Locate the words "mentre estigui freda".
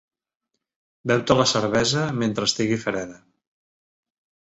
2.25-3.25